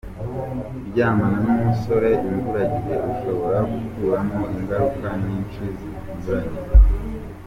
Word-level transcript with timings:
Kuryamana 0.77 1.37
n’umusore 1.53 2.09
imburagihe 2.29 2.95
ushobora 3.11 3.59
gukuramo 3.71 4.41
ingaruka 4.57 5.07
nyinshi 5.23 5.63
zinyuranye. 5.77 6.55